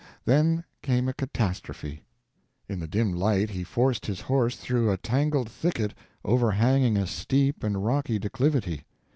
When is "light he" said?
3.13-3.63